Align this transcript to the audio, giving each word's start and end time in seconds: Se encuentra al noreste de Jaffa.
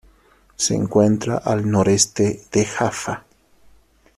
Se 0.55 0.73
encuentra 0.73 1.37
al 1.37 1.69
noreste 1.69 2.45
de 2.51 2.65
Jaffa. 2.65 3.23